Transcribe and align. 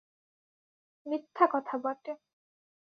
মিথ্যা 1.05 1.45
কথা 1.53 1.75
বটে! 1.83 2.13